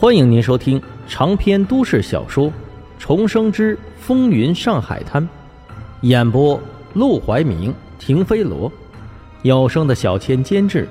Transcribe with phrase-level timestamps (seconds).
[0.00, 2.46] 欢迎您收听长篇都市小说
[2.98, 5.22] 《重生之风云上海滩》，
[6.00, 6.58] 演播：
[6.94, 8.72] 陆怀明、停飞罗，
[9.42, 10.88] 有声的小千监制，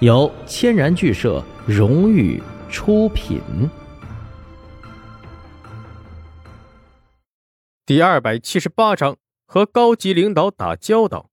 [0.00, 2.38] 由千然剧社荣誉
[2.68, 3.40] 出品。
[7.86, 9.16] 第二百七十八章
[9.46, 11.30] 和高级领导打交道。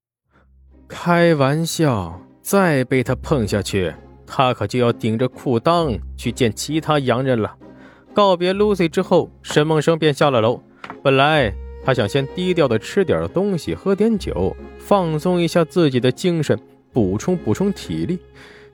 [0.87, 3.93] 开玩笑，再被他碰下去。
[4.27, 7.55] 他可就要顶着裤裆去见其他洋人了。
[8.13, 10.61] 告别 Lucy 之后，沈梦生便下了楼。
[11.01, 11.53] 本来
[11.85, 16.59] 他想先低调的吃点东西，喝点酒，放松一下自己的精神，
[16.91, 18.19] 补充补充体力。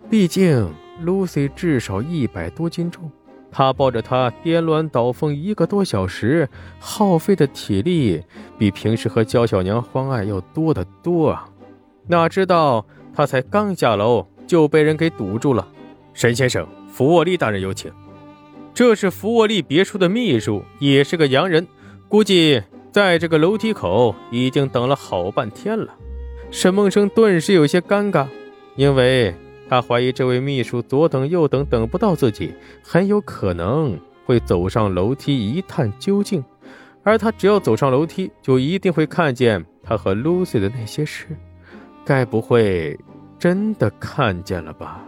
[0.09, 0.69] 毕竟
[1.05, 3.11] Lucy 至少一百多斤重，
[3.51, 8.23] 他抱着她颠鸾倒凤一个多小时，耗费的体力
[8.57, 11.47] 比平时和娇小娘欢爱要多得多啊！
[12.07, 14.27] 哪知道他才刚下楼。
[14.47, 15.67] 就被人给堵住了。
[16.13, 17.91] 沈先生，福沃利大人有请。
[18.73, 21.67] 这是福沃利别墅的秘书，也是个洋人，
[22.07, 25.93] 估计在这个楼梯口已经等了好半天了。
[26.49, 28.27] 沈梦生顿时有些尴尬，
[28.75, 29.33] 因为
[29.69, 36.43] 他怀疑这位秘书左等右等等不到自己，很有可能会走上楼梯一探究竟。
[37.03, 41.27] 而他只要走上楼梯，就一定会看见他和 Lucy 的那些事。
[42.05, 42.97] 该不会……
[43.43, 45.01] 真的看见了吧？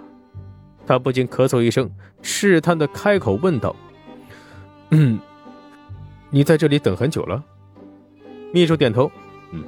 [0.86, 1.90] 他不禁咳嗽一声，
[2.22, 3.74] 试探的开口问道
[4.92, 5.18] ：“嗯，
[6.32, 7.42] 你在这里等很久了？”
[8.52, 9.10] 秘书点头
[9.54, 9.64] ：“嗯，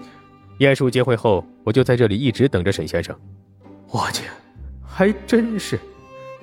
[0.59, 3.17] 鼹鼠结会后，我就在这里一直等着沈先生。”
[3.89, 4.25] 我去，
[4.85, 5.79] 还真是！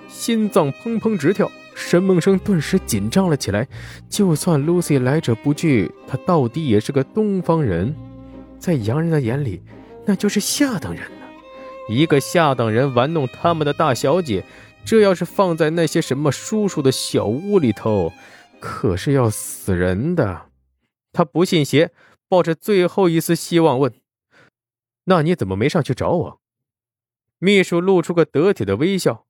[0.09, 3.69] 心脏砰砰直跳，沈梦生顿时紧张了起来。
[4.09, 7.95] 就算 Lucy 来者不拒，他到底也是个东方人，
[8.59, 9.61] 在洋人的眼里，
[10.07, 11.03] 那就是下等人。
[11.89, 14.45] 一个下等人玩弄他们的大小姐，
[14.85, 18.13] 这要是放在那些什么叔叔的小屋里头，
[18.61, 20.51] 可是要死人的。
[21.13, 21.93] 他不信邪，
[22.29, 23.93] 抱着最后一丝希望问
[25.05, 26.41] ：“那你怎么没上去找我？”
[27.39, 29.27] 秘书露出个得体的微笑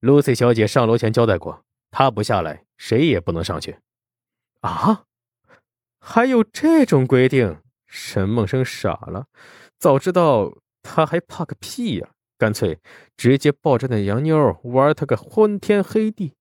[0.00, 3.78] ：“Lucy 小姐上楼前交代过，她不下来，谁也不能上去。”
[4.60, 5.04] 啊？
[5.98, 7.58] 还有这种规定？
[7.86, 9.26] 沈梦生傻了，
[9.78, 10.58] 早知道。
[10.88, 12.08] 他还怕个屁呀！
[12.38, 12.78] 干脆
[13.16, 16.34] 直接抱着那洋妞玩他个昏天黑地。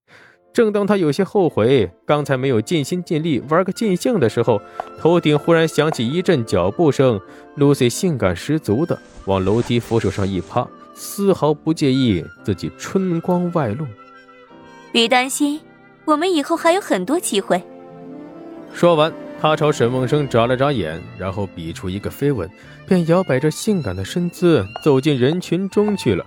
[0.53, 4.61] 正当他有些后悔刚才没有尽心尽力玩个尽兴的时候，
[4.99, 7.19] 头顶忽然响起一阵脚步声。
[7.57, 13.85] Lucy 性感十足的往楼梯扶手上一趴，丝毫不介意自己春光外露。
[14.91, 15.61] 别担心，
[16.05, 17.61] 我们以后还有很多机会。
[18.73, 19.24] 说完。
[19.39, 22.49] 他朝沈梦生眨了眨眼，然后比出一个飞吻，
[22.87, 26.25] 便摇摆着性感的身姿走进人群中去了。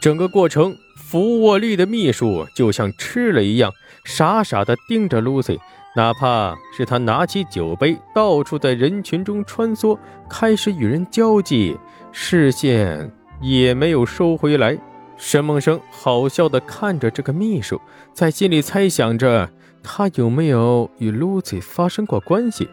[0.00, 3.72] 整个过程，福沃利的秘书就像吃了一样，
[4.04, 5.58] 傻傻地盯着 Lucy，
[5.96, 9.98] 哪怕是他拿起酒杯，到处在人群中穿梭，
[10.28, 11.76] 开始与人交际，
[12.12, 13.10] 视线
[13.40, 14.78] 也没有收回来。
[15.16, 17.80] 沈梦生好笑地看着这个秘书，
[18.12, 19.50] 在心里猜想着。
[19.82, 22.68] 他有没有与 Lucy 发生过关系？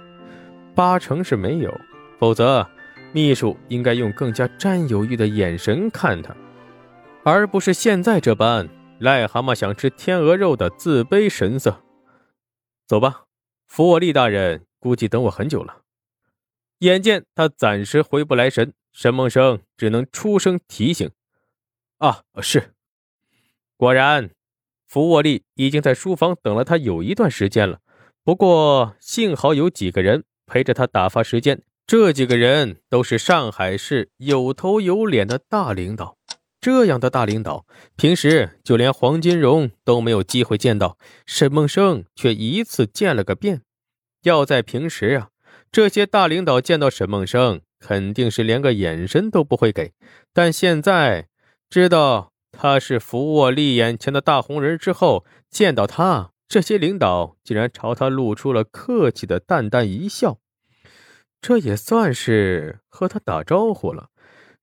[0.76, 1.76] 八成是没有，
[2.20, 2.66] 否则
[3.12, 6.36] 秘书应该用更加占有欲的眼神看他，
[7.24, 8.70] 而不是现在这般
[9.02, 11.82] 癞蛤蟆想吃天鹅肉的自卑神色。
[12.88, 13.26] 走吧，
[13.68, 15.82] 弗沃利大人估计等我很久了。
[16.80, 21.10] 眼见他暂时回不来神，沈梦生只能出声提醒
[22.00, 22.74] ：“啊，是。”
[23.76, 24.30] 果然。
[24.90, 27.78] 福沃利已经在书房等了他有一段时间了，
[28.24, 31.62] 不过幸好有几个人陪着他打发时间。
[31.86, 36.18] 这几个人都是上海市有头有脸的大领导，
[36.60, 43.62] 这样的大领导，平时就连黄金荣都没有机会见到，沈梦生却一次见了个遍。
[44.24, 45.30] 要在平时啊，
[45.72, 49.94] 这些大领导见到沈梦生，肯定是连个眼神都不会给，
[50.34, 51.28] 但现在
[51.70, 52.32] 知道。
[52.62, 60.40] 他是福沃利眼前的大红人之后，见到他，这些领导竟然朝他露出了客气的淡淡一笑，
[61.40, 64.10] 这也算是和他打招呼了。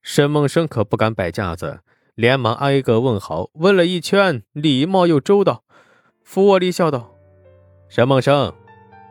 [0.02, 1.81] 沈梦生可不敢摆架子，
[2.14, 5.64] 连忙挨个问好，问了一圈，礼貌又周到。
[6.22, 7.14] 福沃利笑道
[7.88, 8.52] ：“沈梦生，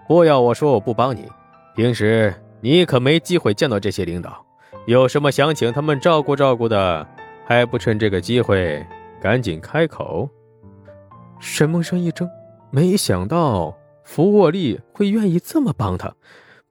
[0.07, 1.27] 不要我说我不帮你，
[1.75, 4.45] 平时你可没机会见到这些领导，
[4.85, 7.07] 有什么想请他们照顾照顾的？”
[7.45, 8.83] 还不趁这个机会
[9.21, 10.27] 赶紧开口！
[11.39, 12.27] 沈梦生一怔，
[12.71, 16.12] 没想到福沃利会愿意这么帮他。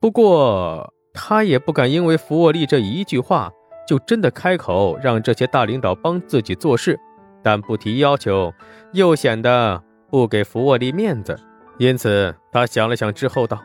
[0.00, 3.50] 不过他也不敢因为福沃利这一句话
[3.86, 6.98] 就真的开口让这些大领导帮自己做事。
[7.42, 8.52] 但不提要求，
[8.92, 9.80] 又显得
[10.10, 11.38] 不给福沃利面子，
[11.78, 13.62] 因此他想了想之后道：“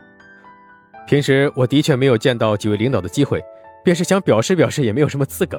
[1.08, 3.42] 平时我的确没有见到几位领导的机会，
[3.82, 5.58] 便是想表示表示，也没有什么资格。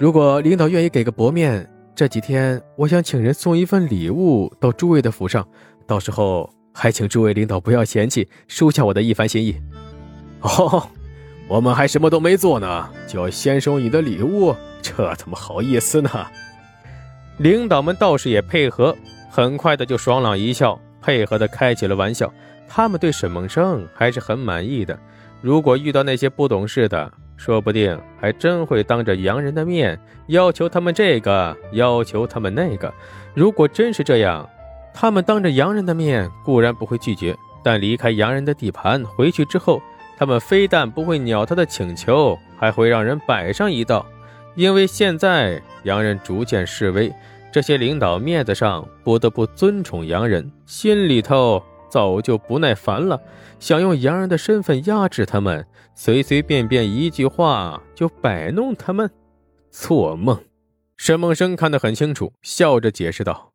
[0.00, 5.46] 如果领导愿意给个薄面，这几天我想请人送一份礼物到诸位的府上，
[5.86, 9.60] 到时候还请诸位领导不要嫌弃，收下我的一番心意。
[10.40, 10.88] ”哦，
[11.46, 16.10] 我们还什么都没做呢，就要先收你的礼物，这怎么好意思呢？
[17.36, 18.96] 领导们倒是也配合。
[19.30, 22.32] 很快的就爽朗一笑，配合的开起了玩笑。
[22.66, 24.98] 他们对沈梦生还是很满意的。
[25.42, 32.92] 如果遇到那些不懂事的，说不定还真会当着洋人的面要求他们这个，要求他们那个。
[33.32, 34.46] 如果真是这样，
[34.92, 37.34] 他们当着洋人的面固然不会拒绝，
[37.64, 39.80] 但离开洋人的地盘回去之后，
[40.18, 44.04] 他们非但不会鸟他的请求，还会让人摆上一道。
[44.54, 47.10] 因为现在洋人逐渐示威。
[47.52, 51.60] 这些领导面子上不得不尊崇洋人，心里头
[51.90, 53.20] 早就不耐烦了，
[53.58, 59.10] 想用洋人的身份压制他们，随随便便一句话就摆弄他们。
[59.70, 60.42] 做梦！
[60.96, 63.52] 沈梦生看得很清楚，笑着解释道：“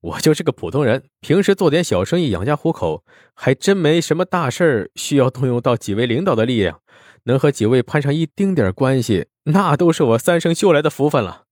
[0.00, 3.04] 我就是个普通人，平时做点小生意养家糊口，
[3.34, 6.80] 还真没什么大事需要动用到几位领导的力量。
[7.24, 11.44] 能和几位攀上一丁点关系，那都是我三生修来的福分了。”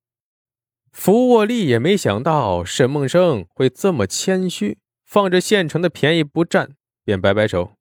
[0.93, 4.77] 福沃利也没想到沈梦生会这么谦虚，
[5.13, 6.71] 放着现成的便宜不占，
[7.05, 7.73] 便摆摆手：“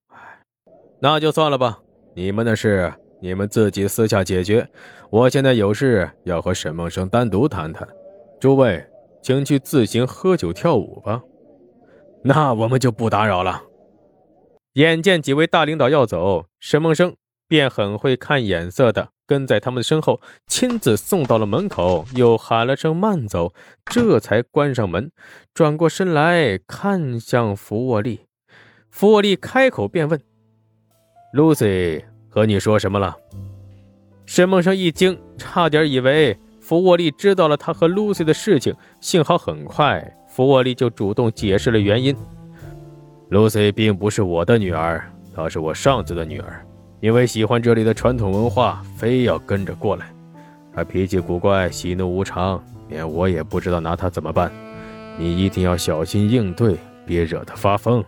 [0.99, 1.79] 那就算了吧，
[2.13, 4.67] 你们的事你们自己私下解决。
[5.09, 7.87] 我现在有事要和沈梦生单独谈谈，
[8.37, 8.85] 诸位
[9.23, 11.23] 请去自行喝酒跳舞吧。
[12.25, 13.63] 那我们就不打扰了。”
[14.75, 17.15] 眼见几位大领导要走，沈梦生
[17.47, 19.07] 便很会看眼色的。
[19.31, 23.53] 跟在他们的身后，亲自送到了门口，又喊了声“慢走”，
[23.89, 25.09] 这才关上门，
[25.53, 28.25] 转过身来看向福沃利。
[28.89, 30.19] 福沃利开口便问
[31.33, 33.15] ：“Lucy 和你说什么了？”
[34.27, 42.13] 沈梦生一惊，差点以为福沃利知道了他和 Lucy 的事情，幸好很快福沃利就主动解释了原因
[43.29, 46.61] ：“Lucy 并不是我的女儿，她是我上司的女儿。”
[47.01, 50.13] 因为喜欢这里的传统文化，非要跟着过来。
[50.73, 54.51] 他脾气古怪，喜怒无常，连我也不知道拿他怎么办。
[55.17, 58.05] 你一定要小心应对，别惹他发疯。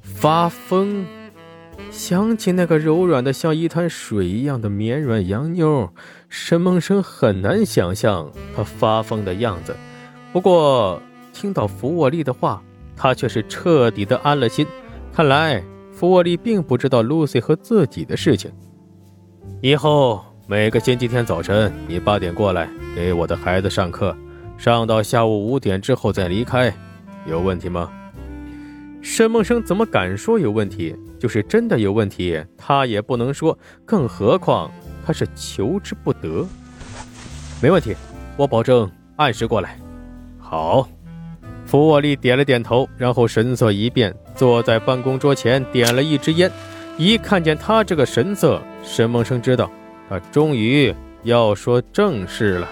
[0.00, 1.04] 发疯？
[1.90, 5.92] 想起那个柔软的像一滩水一样的绵软洋妞，
[6.30, 9.76] 沈梦生很难想象他发疯的样子。
[10.32, 11.02] 不过
[11.34, 12.62] 听到福沃利的话，
[12.96, 14.66] 他却是彻底的安了心。
[15.12, 15.62] 看来。
[15.92, 18.50] 福沃利并不知道 Lucy 和自己的事情。
[19.60, 24.16] 以后每个星期天早晨，你八点过来给我的孩子上课，
[24.56, 26.72] 上到下午五点之后再离开，
[27.26, 27.90] 有问题吗？
[29.02, 30.96] 沈梦生怎么敢说有问题？
[31.18, 34.70] 就是真的有问题，他也不能说，更何况
[35.04, 36.46] 他是求之不得。
[37.62, 37.94] 没问题，
[38.36, 39.78] 我保证按时过来。
[40.38, 40.88] 好。
[41.66, 46.50] 福沃利点了点头，然后神色一变，坐在办公桌前点了一支烟。
[46.96, 49.70] 一看见他这个神色，沈梦生知道
[50.08, 50.94] 他终于
[51.24, 52.66] 要说正事了。